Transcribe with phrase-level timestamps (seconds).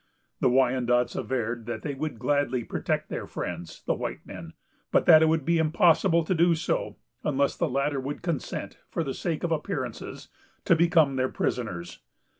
[0.39, 4.53] The Wyandots averred that they would gladly protect their friends, the white men;
[4.91, 9.03] but that it would be impossible to do so, unless the latter would consent, for
[9.03, 10.29] the sake of appearances,
[10.65, 11.99] to become their prisoners.